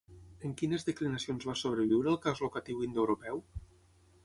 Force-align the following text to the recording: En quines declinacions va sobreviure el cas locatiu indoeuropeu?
En 0.47 0.53
quines 0.61 0.85
declinacions 0.87 1.45
va 1.51 1.55
sobreviure 1.63 2.11
el 2.15 2.19
cas 2.25 2.43
locatiu 2.47 2.83
indoeuropeu? 2.89 3.47